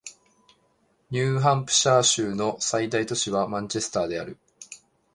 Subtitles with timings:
[1.11, 4.39] ニューハンプシャー州の最大都市はマンチェスターである